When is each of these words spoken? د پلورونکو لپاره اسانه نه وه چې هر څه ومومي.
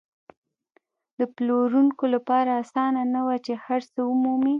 د 1.19 1.21
پلورونکو 1.35 2.03
لپاره 2.15 2.51
اسانه 2.61 3.01
نه 3.15 3.21
وه 3.25 3.35
چې 3.45 3.53
هر 3.65 3.81
څه 3.93 3.99
ومومي. 4.05 4.49